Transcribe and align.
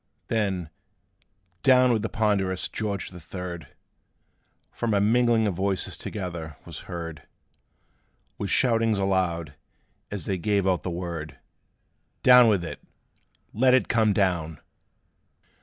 Then, 0.29 0.71
"Down 1.61 1.93
with 1.93 2.01
the 2.01 2.09
ponderous 2.09 2.67
George 2.67 3.09
the 3.11 3.19
Third!" 3.19 3.67
From 4.71 4.95
a 4.95 4.99
mingling 4.99 5.45
of 5.45 5.53
voices 5.53 5.95
together, 5.95 6.57
was 6.65 6.79
heard, 6.89 7.21
With 8.39 8.49
shoutings 8.49 8.97
aloud, 8.97 9.53
as 10.09 10.25
they 10.25 10.39
gave 10.39 10.65
out 10.67 10.81
the 10.81 10.89
word, 10.89 11.37
"Down 12.23 12.47
with 12.47 12.63
it! 12.65 12.79
let 13.53 13.75
it 13.75 13.89
come 13.89 14.11
down! 14.11 14.59